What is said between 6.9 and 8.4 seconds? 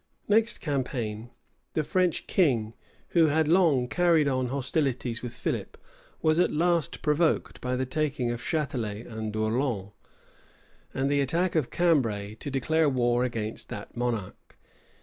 provoked, by the taking